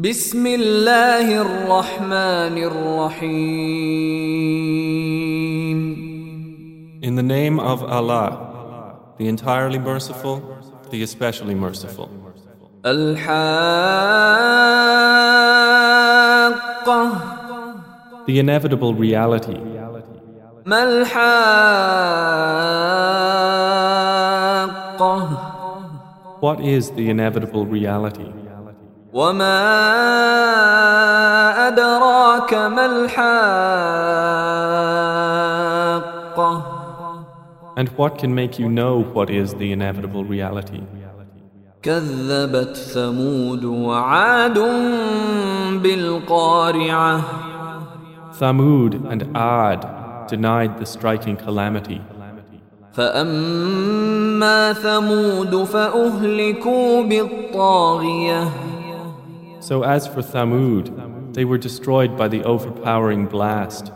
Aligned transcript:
بسم 0.00 0.46
الله 0.46 1.40
الرحمن 1.44 2.56
الرحيم 2.56 3.40
In 7.02 7.16
the 7.16 7.22
name 7.22 7.60
of 7.60 7.82
Allah, 7.84 9.12
the 9.18 9.28
entirely 9.28 9.78
merciful, 9.78 10.40
the 10.90 11.02
especially 11.02 11.54
merciful. 11.54 12.08
الحاقة 16.80 17.26
The 18.26 18.38
inevitable 18.38 18.94
reality. 18.94 19.58
ما 20.64 20.82
الحاقة 20.82 21.20
What 26.40 26.60
is 26.64 26.90
the 26.92 27.10
inevitable 27.10 27.66
reality? 27.66 28.32
وما 29.12 29.60
أدراك 31.68 32.54
ما 32.54 32.86
الحاقة 32.86 33.20
And 37.76 37.88
what 37.96 38.18
can 38.18 38.34
make 38.34 38.58
you 38.58 38.68
know 38.68 39.02
what 39.14 39.30
is 39.30 39.54
the 39.54 39.72
inevitable 39.72 40.24
reality? 40.24 40.82
كذبت 41.82 42.76
ثمود 42.76 43.64
وعاد 43.64 44.58
بالقارعة 45.82 47.20
Thamud 48.40 48.92
and 49.10 49.22
Ad 49.36 49.80
denied 50.28 50.78
the 50.78 50.86
striking 50.86 51.36
calamity. 51.36 52.00
فأما 52.92 54.72
ثمود 54.72 55.64
فأهلكوا 55.64 57.02
بالطاغية 57.02 58.48
So 59.59 59.83
as 59.83 60.07
for 60.07 60.21
Thamud, 60.21 61.33
they 61.33 61.45
were 61.45 61.57
destroyed 61.57 62.17
by 62.17 62.27
the 62.27 62.43
overpowering 62.43 63.25
blast. 63.25 63.91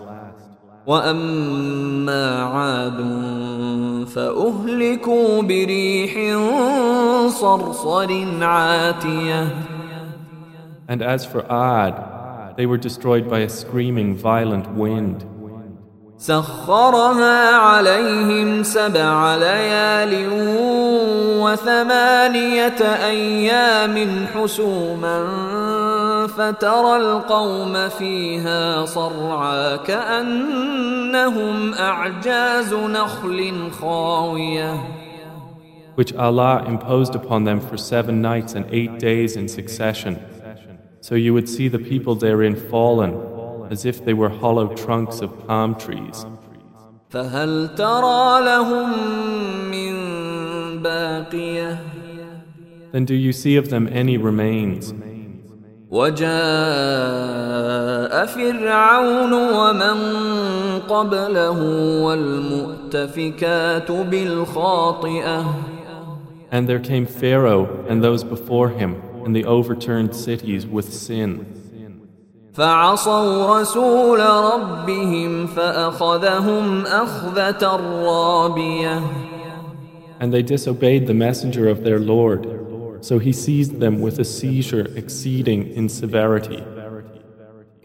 وأما 0.87 2.43
عاد 2.43 2.99
فأهلكوا 4.07 5.41
بريح 5.41 6.13
صرصر 7.29 8.11
عاتية 8.41 9.47
And 10.87 11.03
as 11.03 11.23
for 11.23 11.45
Ad, 11.51 12.55
they 12.57 12.65
were 12.65 12.77
destroyed 12.77 13.29
by 13.29 13.39
a 13.39 13.49
screaming, 13.49 14.15
violent 14.15 14.67
wind. 14.73 15.23
سخرها 16.23 17.55
عليهم 17.55 18.63
سبع 18.63 19.35
ليال 19.35 20.27
وثمانية 21.43 22.81
أيام 23.05 24.25
حسوما 24.33 25.27
فترى 26.27 26.95
القوم 26.95 27.89
فيها 27.89 28.85
صرعى 28.85 29.77
كأنهم 29.77 31.73
أعجاز 31.73 32.73
نخل 32.73 33.71
خاوية 33.81 34.73
which 35.95 36.13
Allah 36.15 36.63
imposed 36.65 37.13
upon 37.13 37.43
them 37.43 37.59
for 37.59 37.75
seven 37.75 38.21
nights 38.21 38.53
and 38.53 38.65
eight 38.71 38.99
days 38.99 39.35
in 39.35 39.49
succession. 39.49 40.13
So 41.01 41.15
you 41.15 41.33
would 41.33 41.49
see 41.49 41.67
the 41.67 41.77
people 41.77 42.15
therein 42.15 42.55
fallen, 42.55 43.11
as 43.69 43.85
if 43.85 44.03
they 44.05 44.13
were 44.13 44.29
hollow 44.29 44.73
trunks 44.75 45.21
of 45.21 45.29
palm 45.47 45.75
trees. 45.75 46.25
فهل 47.09 47.75
ترى 47.75 48.41
لهم 48.45 48.89
من 49.71 49.93
باقية 50.83 51.77
Then 52.91 53.05
do 53.05 53.13
you 53.13 53.31
see 53.31 53.55
of 53.55 53.69
them 53.69 53.87
any 53.91 54.17
remains? 54.17 54.93
وجاء 55.91 56.29
فرعون 58.25 59.33
ومن 59.33 59.97
قبله 60.89 61.59
والمؤتفكات 62.03 63.91
بالخاطئة 63.91 65.45
And 66.51 66.67
there 66.67 66.79
came 66.79 67.05
Pharaoh 67.05 67.85
and 67.87 68.03
those 68.03 68.23
before 68.23 68.69
him, 68.69 68.95
and 69.23 69.35
the 69.35 69.45
overturned 69.45 70.15
cities 70.15 70.65
with 70.65 70.91
sin. 70.91 71.45
فعصوا 72.53 73.59
رسول 73.59 74.19
ربهم 74.19 75.47
فأخذهم 75.47 76.85
أخذة 76.85 77.79
رابية 78.05 79.01
And 80.21 80.33
they 80.33 80.41
disobeyed 80.41 81.07
the 81.07 81.13
messenger 81.13 81.69
of 81.69 81.85
their 81.85 81.97
Lord, 81.99 82.45
so 82.99 83.19
he 83.19 83.31
seized 83.31 83.79
them 83.79 84.01
with 84.01 84.19
a 84.19 84.25
seizure 84.25 84.87
exceeding 84.97 85.71
in 85.73 85.87
severity. 85.87 86.61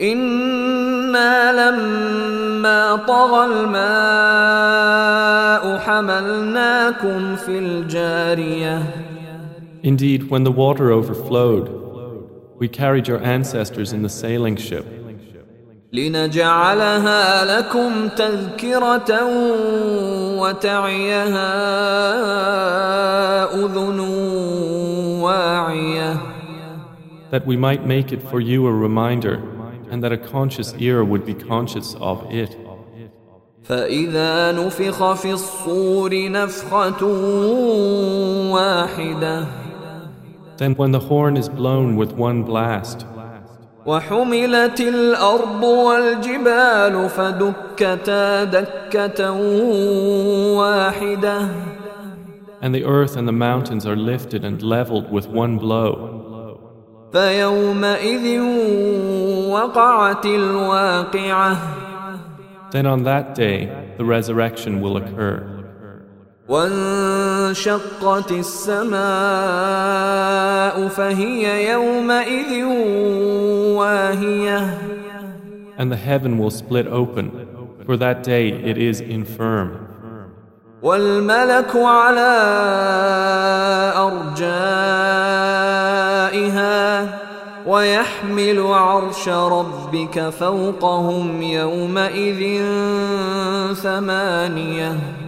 إنا 0.00 1.52
لما 1.52 2.96
طغى 2.96 3.46
الماء 3.46 4.84
حملناكم 5.78 7.36
في 7.36 7.58
الجارية 7.58 8.82
Indeed, 9.84 10.30
when 10.30 10.44
the 10.44 10.50
water 10.50 10.90
overflowed, 10.90 11.77
we 12.58 12.68
carried 12.68 13.08
your 13.08 13.22
ancestors 13.22 13.92
in 13.92 14.02
the 14.02 14.08
sailing 14.08 14.56
ship, 14.56 14.86
لنجعلها 15.92 17.44
لكم 17.44 18.08
تذكرة 18.08 19.10
وتعيها 20.40 21.54
أذن 23.54 24.00
واعية 25.20 26.16
that 27.30 27.46
we 27.46 27.56
might 27.56 27.84
make 27.84 28.12
it 28.12 28.22
for 28.30 28.40
you 28.40 28.66
a 28.66 28.72
reminder, 28.72 29.42
and 29.90 30.04
that 30.04 30.12
a 30.12 30.16
conscious 30.16 30.72
ear 30.78 31.04
would 31.04 31.26
be 31.26 31.34
conscious 31.34 31.94
of 32.00 32.18
it. 32.30 32.56
فإذا 33.64 34.52
نفخ 34.52 35.12
في 35.12 35.32
الصور 35.32 36.30
نفخة 36.30 37.04
واحدة 38.52 39.57
Then, 40.58 40.74
when 40.74 40.92
the 40.92 41.00
horn 41.00 41.36
is 41.36 41.48
blown 41.48 41.96
with 41.96 42.12
one 42.12 42.42
blast, 42.42 43.06
وحملت 43.86 44.80
الأرض 44.80 45.62
والجبال 45.62 47.08
فدكتا 47.08 48.44
دكة 48.44 49.30
واحدة 50.56 51.48
and 52.62 52.74
the 52.74 52.84
earth 52.84 53.16
and 53.16 53.28
the 53.28 53.32
mountains 53.32 53.84
are 53.84 53.96
lifted 53.96 54.42
and 54.42 54.62
leveled 54.62 55.12
with 55.12 55.26
one 55.28 55.58
blow, 55.58 56.10
فيومئذ 57.12 58.40
وقعت 59.50 60.26
الواقعة 60.26 61.56
then 62.70 62.86
on 62.86 63.04
that 63.04 63.34
day 63.34 63.68
the 63.98 64.04
resurrection 64.04 64.80
will 64.80 64.96
occur. 64.96 65.57
وانشقت 66.49 68.31
السماء 68.31 68.97
فهي 70.87 71.71
يومئذ 71.71 72.63
واهية 73.77 74.77
And 75.77 75.91
the 75.91 75.95
heaven 75.95 76.37
will 76.37 76.51
split 76.51 76.87
open. 76.87 77.31
For 77.85 77.95
that 77.97 78.23
day 78.23 78.49
it 78.49 78.77
is 78.77 78.99
infirm. 78.99 79.69
والملك 80.81 81.75
على 81.75 82.31
أرجائها 85.09 85.69
ويحمل 87.67 88.59
عرش 88.59 89.29
ربك 89.29 90.29
فوقهم 90.29 91.41
يومئذ 91.41 92.63
ثمانية 93.73 95.18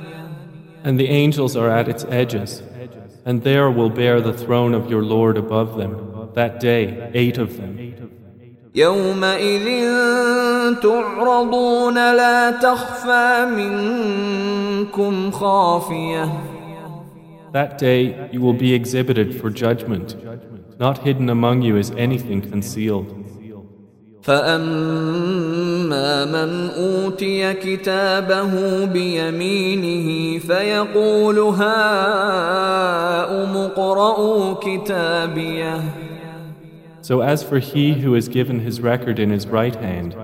And 0.85 1.01
the 1.01 1.09
angels 1.09 1.57
are 1.57 1.71
at 1.71 1.89
its 1.89 2.05
edges. 2.09 2.63
And 3.25 3.43
there 3.43 3.71
will 3.71 3.91
bear 3.91 4.21
the 4.21 4.33
throne 4.33 4.73
of 4.75 4.89
your 4.89 5.03
Lord 5.03 5.37
above 5.37 5.77
them. 5.77 6.31
That 6.35 6.61
day, 6.61 7.11
eight 7.15 7.39
of 7.39 7.57
them. 7.57 7.87
يومئذ 8.77 9.67
تعرضون 10.83 11.95
لا 11.95 12.51
تخفى 12.51 13.47
منكم 13.57 15.31
خافية 15.31 16.29
That 17.53 17.79
day 17.79 18.29
you 18.33 18.41
will 18.43 18.53
be 18.53 18.75
exhibited 18.75 19.41
for 19.41 19.49
judgment. 19.51 20.15
Not 20.79 20.99
hidden 20.99 21.31
among 21.31 21.63
you 21.63 21.77
is 21.77 21.91
anything 21.93 22.43
concealed. 22.43 23.07
فأما 24.23 25.70
من 26.25 26.71
أوتي 26.77 27.55
كتابه 27.55 28.85
بيمينه 28.85 30.39
فيقول 30.39 31.39
هاؤم 31.39 32.77
اقرءوا 33.57 34.55
كتابيه 34.55 35.81
So 37.03 37.21
as 37.21 37.45
for 37.45 37.59
he 37.61 37.93
who 38.03 38.17
is 38.17 38.27
given 38.29 38.59
his 38.59 38.81
record 38.81 39.21
in 39.21 39.31
his 39.31 39.47
right 39.47 39.77
hand, 39.77 40.17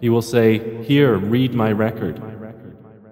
he 0.00 0.08
will 0.08 0.22
say, 0.22 0.48
Here, 0.82 1.14
read 1.16 1.52
my 1.54 1.70
record. 1.72 2.20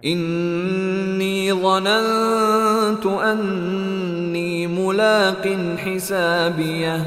إني 0.04 1.52
ظننت 1.52 3.06
أني 3.06 4.66
ملاق 4.66 5.48
حسابيه 5.76 7.04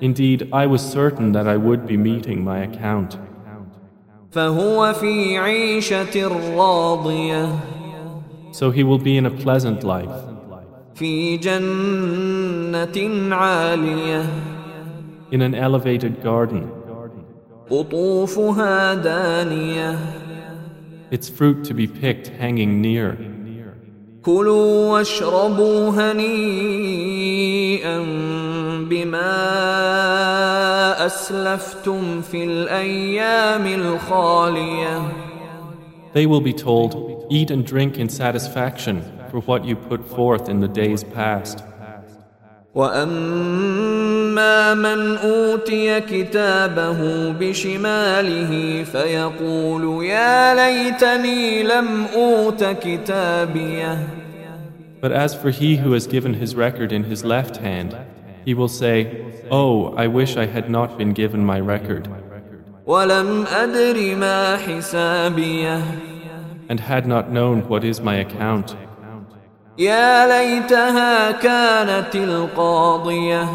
Indeed, 0.00 0.48
I 0.52 0.66
was 0.66 0.80
certain 0.80 1.32
that 1.32 1.48
I 1.48 1.56
would 1.56 1.86
be 1.86 1.96
meeting 1.96 2.44
my 2.44 2.58
account. 2.58 3.18
فهو 4.32 4.92
في 4.92 5.38
عيشة 5.38 6.28
راضية 6.56 7.48
So 8.52 8.70
he 8.70 8.82
will 8.82 8.98
be 8.98 9.16
in 9.16 9.26
a 9.26 9.30
pleasant 9.30 9.84
life, 9.84 10.16
في 10.94 11.36
جنة 11.36 13.34
عالية 13.34 14.24
in 15.32 15.40
an 15.42 15.54
elevated 15.54 16.22
garden, 16.22 16.66
قطوفها 17.70 18.94
دانية 18.94 19.98
its 21.10 21.28
fruit 21.28 21.64
to 21.64 21.74
be 21.74 21.86
picked 21.86 22.28
hanging 22.40 22.80
near. 22.82 23.16
كلوا 24.22 24.92
واشربوا 24.92 25.90
هنيئا 25.90 27.18
بما 28.90 30.21
أسلفتم 31.12 32.22
في 32.22 32.44
الأيام 32.44 33.66
الخالية 33.66 35.02
They 36.14 36.26
will 36.26 36.40
be 36.40 36.52
told, 36.54 37.26
Eat 37.30 37.50
and 37.50 37.64
drink 37.64 37.98
in 37.98 38.08
satisfaction 38.08 39.02
for 39.30 39.40
what 39.40 39.64
you 39.64 39.76
put 39.76 40.02
forth 40.16 40.48
in 40.48 40.60
the 40.60 40.68
days 40.68 41.04
past. 41.04 41.62
واما 42.74 44.74
من 44.74 45.16
اوتي 45.16 46.00
كتابه 46.00 47.30
بشماله 47.32 48.82
فيقول 48.84 50.04
يا 50.04 50.54
ليتني 50.54 51.62
لم 51.62 52.06
اوت 52.14 52.64
كتابيه 52.64 53.98
But 55.00 55.12
as 55.12 55.32
for 55.34 55.50
he 55.50 55.76
who 55.76 55.92
has 55.92 56.06
given 56.08 56.34
his 56.34 56.56
record 56.56 56.90
in 56.92 57.04
his 57.04 57.24
left 57.24 57.58
hand, 57.58 57.96
he 58.44 58.54
will 58.54 58.68
say, 58.68 59.24
Oh, 59.50 59.94
I 59.96 60.06
wish 60.06 60.36
I 60.36 60.46
had 60.46 60.70
not 60.70 60.98
been 60.98 61.12
given 61.12 61.44
my 61.44 61.60
record, 61.60 62.08
ولم 62.86 63.44
ادر 63.46 64.16
ما 64.16 64.56
حسابيه 64.56 65.82
and 66.70 66.80
had 66.80 67.06
not 67.06 67.30
known 67.30 67.62
what 67.68 67.82
is 67.84 68.00
my 68.00 68.16
account. 68.16 68.76
يا 69.78 70.26
ليتها 70.26 71.30
كانت 71.32 72.16
القاضيه 72.16 73.48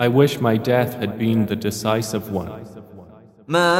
I 0.00 0.08
wish 0.08 0.40
my 0.40 0.56
death 0.56 0.94
had 1.00 1.18
been 1.18 1.46
the 1.46 1.56
decisive 1.56 2.32
one. 2.32 2.50
ما 3.48 3.72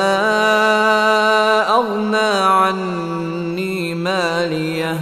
اغنى 1.68 2.32
عني 2.44 3.94
ماليه 3.94 4.96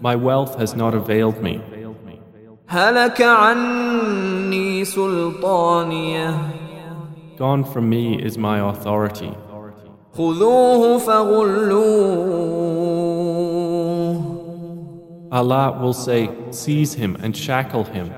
My 0.00 0.16
wealth 0.16 0.56
has 0.58 0.74
not 0.74 0.94
availed 0.94 1.40
me. 1.42 1.60
هلك 2.68 3.22
عني 3.22 3.85
سلطانيه 4.86 6.34
Gone 7.38 7.64
from 7.64 7.84
me 7.88 8.04
is 8.28 8.34
my 8.38 8.58
authority. 8.70 9.32
خذوه 10.16 10.98
فغلوه 10.98 12.42
Allah 15.32 15.66
will 15.80 15.94
say, 15.94 16.30
Seize 16.50 16.92
him 16.94 17.16
and 17.22 17.34
shackle 17.36 17.84
him, 17.84 18.10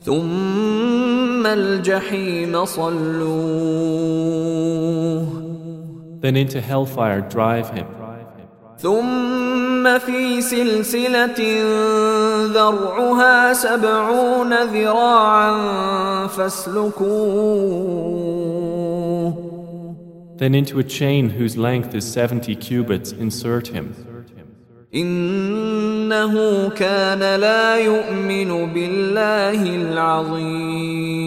ثم 0.00 1.46
الجحيم 1.46 2.64
صلوه 2.64 3.88
then 6.20 6.36
into 6.36 6.60
hellfire 6.60 7.20
drive 7.20 7.70
him. 7.70 7.86
ثم 9.82 9.98
في 9.98 10.40
سلسلة 10.40 11.40
ذرعها 12.46 13.52
سبعون 13.52 14.54
ذراعا 14.54 15.56
فاسلكوه 16.26 17.88
Then 20.36 20.54
into 20.54 20.78
a 20.78 20.84
chain 20.84 21.30
whose 21.30 21.56
length 21.56 21.92
is 21.96 22.04
70 22.04 22.54
cubits, 22.54 23.10
insert 23.10 23.66
him. 23.66 23.94
إنه 24.94 26.68
كان 26.68 27.40
لا 27.40 27.76
يؤمن 27.76 28.72
بالله 28.72 29.76
العظيم 29.76 31.18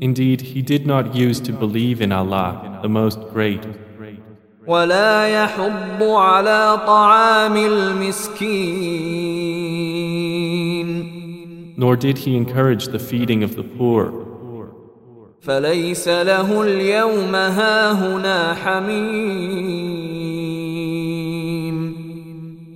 Indeed, 0.00 0.40
he 0.40 0.62
did 0.62 0.84
not 0.84 1.14
use 1.14 1.38
to 1.38 1.52
believe 1.52 2.00
in 2.00 2.10
Allah, 2.10 2.80
the 2.82 2.88
Most 2.88 3.20
Great, 3.32 3.64
ولا 4.66 5.28
يحض 5.28 6.02
على 6.02 6.80
طعام 6.86 7.56
المسكين 7.56 9.42
nor 11.82 11.96
did 11.96 12.18
he 12.18 12.36
encourage 12.36 12.84
the 12.88 12.98
feeding 12.98 13.42
of 13.42 13.56
the 13.56 13.64
poor. 13.64 14.12
فليس 15.40 16.08
له 16.08 16.62
اليوم 16.62 17.34
هاهنا 17.34 18.54
حميم 18.54 19.82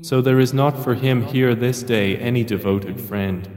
So 0.02 0.20
there 0.20 0.40
is 0.40 0.52
not 0.54 0.76
for 0.84 0.94
him 0.94 1.22
here 1.22 1.54
this 1.54 1.82
day 1.82 2.16
any 2.16 2.44
devoted 2.44 3.00
friend, 3.00 3.48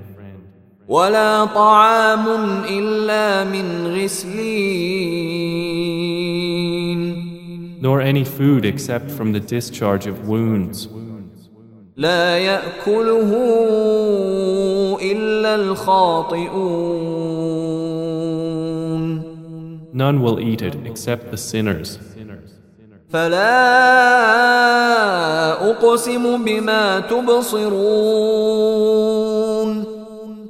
ولا 0.88 1.46
طعام 1.46 2.28
إلا 2.70 3.44
من 3.44 3.88
غسلين 3.88 5.23
nor 7.84 8.02
any 8.02 8.24
food 8.24 8.66
except 8.66 9.12
from 9.12 9.32
the 9.34 9.40
discharge 9.40 10.08
of 10.08 10.28
wounds. 10.28 10.88
لا 11.98 12.38
يأكله 12.38 13.32
إلا 15.02 15.56
الخاطئون 15.56 17.10
None 19.92 20.22
will 20.22 20.40
eat 20.40 20.62
it 20.62 20.76
except 20.86 21.32
the 21.32 21.38
sinners. 21.38 21.98
فلا 23.10 23.50
أقسم 25.72 26.46
بما 26.46 27.00
تبصرون 27.00 27.76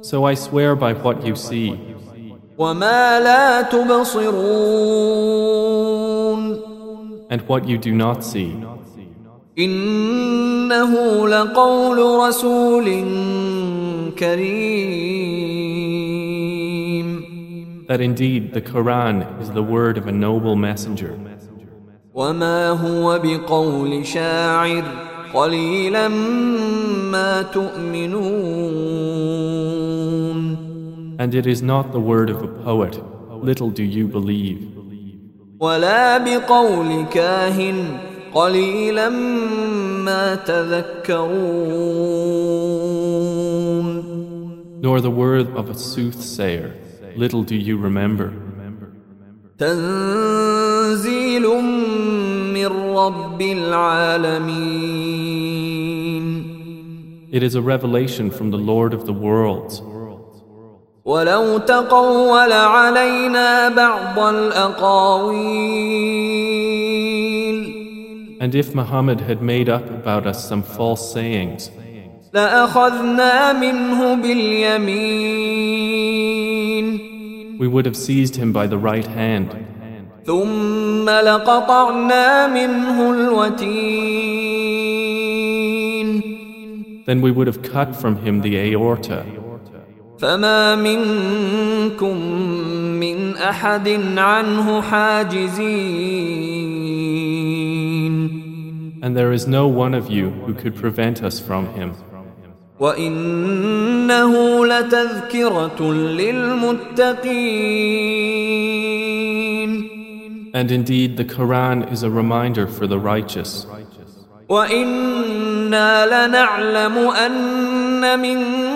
So 0.02 0.24
I 0.24 0.34
swear 0.34 0.74
by 0.76 0.92
what 0.92 1.24
you 1.26 1.34
see 1.36 1.78
وما 2.58 3.20
لا 3.20 3.62
تبصرون 3.62 5.73
and 7.30 7.40
what 7.48 7.68
you 7.68 7.78
do 7.78 7.92
not 7.92 8.24
see. 8.24 8.56
إنه 9.58 11.28
لقول 11.28 11.98
رسول 12.28 12.84
كريم 14.18 15.50
That 17.88 18.00
indeed 18.00 18.52
the 18.52 18.60
Quran 18.60 19.24
is 19.42 19.50
the 19.50 19.62
word 19.62 19.98
of 19.98 20.06
a 20.06 20.12
noble 20.12 20.56
messenger, 20.56 21.18
وما 22.14 22.70
هو 22.70 23.18
بقول 23.18 24.06
شاعر 24.06 24.84
قليلا 25.34 26.08
ما 26.08 27.42
تؤمنون 27.42 28.80
and 31.20 31.34
it 31.34 31.46
is 31.46 31.60
not 31.60 31.92
the 31.92 32.00
word 32.00 32.30
of 32.30 32.42
a 32.42 32.48
poet. 32.48 32.98
Little 33.44 33.68
do 33.68 33.82
you 33.82 34.08
believe. 34.08 34.73
ولا 35.64 36.18
بقول 36.18 37.04
كاهن 37.12 37.98
قليلا 38.34 39.08
ما 40.04 40.34
تذكرون 40.34 42.00
nor 44.80 45.00
the 45.00 45.10
word 45.10 45.48
of 45.54 45.68
a 45.68 45.74
soothsayer. 45.74 46.74
Little 47.14 47.42
do 47.42 47.54
you 47.54 47.76
remember. 47.76 48.32
تنزيل 49.58 51.42
من 52.54 52.66
رب 52.96 53.42
العالمين 53.42 54.80
It 57.32 57.42
is 57.44 57.54
a 57.54 57.62
revelation 57.62 58.30
from 58.30 58.50
the 58.50 58.56
Lord 58.58 58.92
of 58.94 59.06
the 59.06 59.12
worlds. 59.12 59.82
ولو 61.04 61.58
تقول 61.58 62.52
علينا 62.52 63.68
بعض 63.68 64.18
الأقاويل 64.18 65.80
And 68.40 68.54
if 68.54 68.74
Muhammad 68.74 69.20
had 69.20 69.42
made 69.42 69.68
up 69.68 69.86
about 69.90 70.26
us 70.26 70.48
some 70.48 70.62
false 70.62 71.12
sayings, 71.12 71.70
لأخذنا 72.32 73.52
منه 73.52 74.14
باليمين 74.14 75.50
we 77.58 77.66
would 77.68 77.84
have 77.84 77.96
seized 77.96 78.36
him 78.36 78.52
by 78.52 78.66
the 78.66 78.78
right 78.78 79.06
hand, 79.06 79.56
ثم 80.26 81.10
لقطعنا 81.10 82.46
منه 82.46 83.10
الوتين 83.10 84.10
then 87.06 87.20
we 87.20 87.30
would 87.30 87.46
have 87.46 87.62
cut 87.62 87.96
from 87.96 88.16
him 88.24 88.40
the 88.42 88.56
aorta. 88.56 89.24
فما 90.24 90.76
منكم 90.76 92.16
من 93.00 93.36
أحد 93.36 93.88
عنه 94.16 94.80
حاجزين 94.82 96.00
And 99.02 99.16
there 99.16 99.32
is 99.32 99.46
no 99.46 99.66
one 99.66 99.94
of 99.94 100.10
you 100.10 100.28
who 100.44 100.52
could 100.52 100.76
prevent 100.76 101.22
us 101.22 101.40
from 101.40 101.66
him. 101.74 101.94
وإنه 102.80 104.66
لتذكرة 104.66 105.82
للمتقين 105.92 107.30
And 110.52 110.72
indeed, 110.72 111.16
the 111.16 111.24
Quran 111.24 111.90
is 111.92 112.02
a 112.02 112.10
reminder 112.10 112.66
for 112.66 112.86
the 112.86 112.98
righteous. 112.98 113.66
وإنا 114.48 116.06
لنعلم 116.06 116.98
أن 116.98 118.20
منكم 118.20 118.70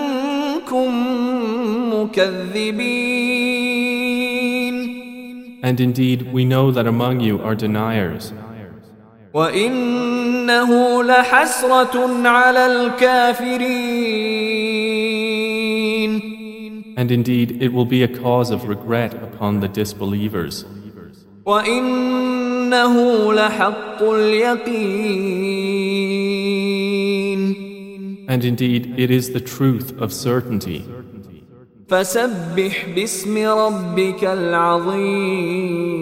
مكذبين 0.65 1.08
And 5.63 5.79
indeed, 5.79 6.31
we 6.31 6.45
know 6.45 6.71
that 6.71 6.85
among 6.87 7.19
you 7.21 7.41
are 7.41 7.55
deniers. 7.55 8.33
وإنه 9.33 11.03
لحسرة 11.03 12.27
على 12.27 12.65
الكافرين 12.65 13.75
And 16.97 17.11
indeed, 17.11 17.61
it 17.61 17.73
will 17.73 17.85
be 17.85 18.03
a 18.03 18.07
cause 18.07 18.51
of 18.51 18.69
regret 18.69 19.13
upon 19.15 19.59
the 19.59 19.67
disbelievers. 19.67 20.63
وإنه 21.45 23.33
لحق 23.33 24.03
اليقين 24.03 25.05
And 28.27 28.43
indeed, 28.45 28.93
it 28.97 29.11
is 29.11 29.31
the 29.33 29.41
truth 29.41 29.93
of 29.99 30.13
certainty. 30.13 30.85
فسبح 31.89 32.85
باسم 32.95 33.37
ربك 33.37 34.23
العظيم 34.23 35.95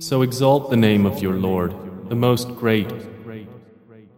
So 0.00 0.22
exalt 0.22 0.70
the 0.70 0.76
name 0.76 1.06
of 1.06 1.22
your 1.22 1.34
Lord, 1.34 1.72
the 2.08 2.16
most 2.16 2.56
great. 2.56 2.90